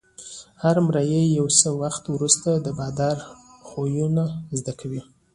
هر 0.61 0.75
مریی 0.87 1.23
یو 1.39 1.47
څه 1.59 1.67
وخت 1.81 2.03
وروسته 2.09 2.49
د 2.55 2.67
بادار 2.79 3.17
خویونه 3.67 4.23
زده 4.59 4.73
کوي. 4.79 5.01